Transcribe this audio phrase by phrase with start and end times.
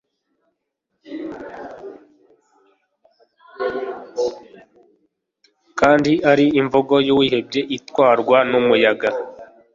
[5.79, 9.09] kandi ari imvugo y'uwihebye itwarwa n'umuyaga